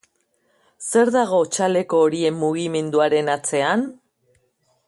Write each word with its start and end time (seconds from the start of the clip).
Zer 0.85 1.11
dago 1.15 1.41
txaleko 1.57 2.01
horien 2.07 2.39
mugimenduaren 2.45 3.33
atzean? 3.37 3.89